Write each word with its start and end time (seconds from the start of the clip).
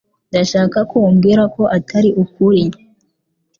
Ndashaka 0.29 0.77
ko 0.89 0.95
umbwira 1.09 1.43
ko 1.55 1.61
atari 1.77 2.09
ukuri 2.23 2.63